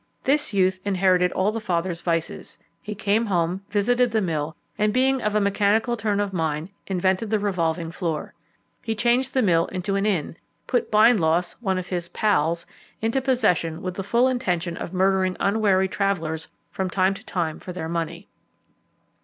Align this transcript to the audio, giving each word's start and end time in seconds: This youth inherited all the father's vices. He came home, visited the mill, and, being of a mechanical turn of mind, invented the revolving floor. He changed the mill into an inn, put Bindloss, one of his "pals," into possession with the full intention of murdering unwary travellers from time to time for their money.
This 0.23 0.51
youth 0.51 0.79
inherited 0.83 1.31
all 1.33 1.51
the 1.51 1.61
father's 1.61 2.01
vices. 2.01 2.57
He 2.81 2.95
came 2.95 3.27
home, 3.27 3.61
visited 3.69 4.09
the 4.09 4.19
mill, 4.19 4.55
and, 4.75 4.91
being 4.91 5.21
of 5.21 5.35
a 5.35 5.39
mechanical 5.39 5.95
turn 5.95 6.19
of 6.19 6.33
mind, 6.33 6.69
invented 6.87 7.29
the 7.29 7.37
revolving 7.37 7.91
floor. 7.91 8.33
He 8.81 8.95
changed 8.95 9.35
the 9.35 9.43
mill 9.43 9.67
into 9.67 9.93
an 9.95 10.07
inn, 10.07 10.37
put 10.65 10.89
Bindloss, 10.91 11.53
one 11.59 11.77
of 11.77 11.89
his 11.89 12.09
"pals," 12.09 12.65
into 12.99 13.21
possession 13.21 13.83
with 13.83 13.93
the 13.93 14.03
full 14.03 14.27
intention 14.27 14.75
of 14.75 14.91
murdering 14.91 15.37
unwary 15.39 15.87
travellers 15.87 16.47
from 16.71 16.89
time 16.89 17.13
to 17.13 17.23
time 17.23 17.59
for 17.59 17.71
their 17.71 17.87
money. 17.87 18.27